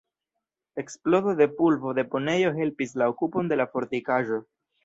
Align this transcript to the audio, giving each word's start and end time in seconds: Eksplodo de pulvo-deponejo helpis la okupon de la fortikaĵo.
Eksplodo 0.83 1.33
de 1.41 1.47
pulvo-deponejo 1.59 2.55
helpis 2.63 2.97
la 3.03 3.13
okupon 3.15 3.53
de 3.55 3.63
la 3.63 3.71
fortikaĵo. 3.75 4.45